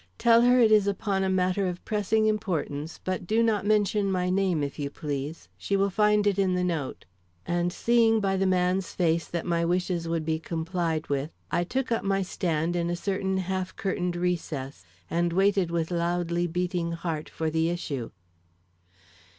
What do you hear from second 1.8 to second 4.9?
pressing importance, but do not mention my name, if you